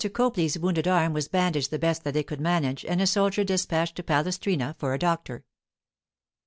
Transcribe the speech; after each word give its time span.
COPLEY'S 0.13 0.57
wounded 0.57 0.87
arm 0.87 1.13
was 1.13 1.27
bandaged 1.27 1.69
the 1.69 1.77
best 1.77 2.03
that 2.05 2.15
they 2.15 2.23
could 2.23 2.41
manage 2.41 2.83
and 2.85 2.99
a 2.99 3.05
soldier 3.05 3.43
dispatched 3.43 3.95
to 3.97 4.01
Palestrina 4.01 4.75
for 4.79 4.95
a 4.95 4.97
doctor. 4.97 5.45